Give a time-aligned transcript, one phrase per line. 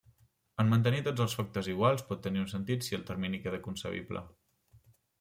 [0.63, 4.29] En mantenir tots els factors iguals, pot tenir un sentit si el termini queda concebible.